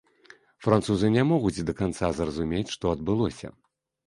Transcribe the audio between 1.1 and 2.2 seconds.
не могуць да канца